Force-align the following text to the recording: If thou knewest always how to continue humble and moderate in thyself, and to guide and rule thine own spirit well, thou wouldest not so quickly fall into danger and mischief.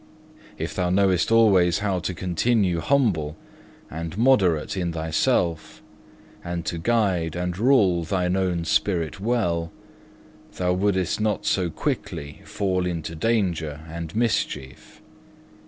If 0.57 0.73
thou 0.73 0.89
knewest 0.89 1.31
always 1.31 1.77
how 1.77 1.99
to 1.99 2.15
continue 2.15 2.79
humble 2.79 3.37
and 3.87 4.17
moderate 4.17 4.75
in 4.75 4.93
thyself, 4.93 5.83
and 6.43 6.65
to 6.65 6.79
guide 6.79 7.35
and 7.35 7.55
rule 7.55 8.03
thine 8.03 8.35
own 8.35 8.65
spirit 8.65 9.19
well, 9.19 9.71
thou 10.53 10.73
wouldest 10.73 11.21
not 11.21 11.45
so 11.45 11.69
quickly 11.69 12.41
fall 12.45 12.87
into 12.87 13.13
danger 13.13 13.81
and 13.87 14.15
mischief. 14.15 15.03